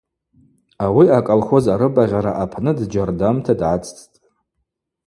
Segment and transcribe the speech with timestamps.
[0.85, 4.17] Ауи аколхоз арыбагъьара апны дджьардамта дгӏацӏцӏтӏ.